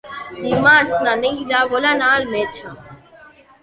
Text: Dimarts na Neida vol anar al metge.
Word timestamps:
Dimarts 0.45 1.03
na 1.09 1.15
Neida 1.21 1.63
vol 1.77 1.89
anar 1.93 2.11
al 2.17 2.29
metge. 2.35 2.77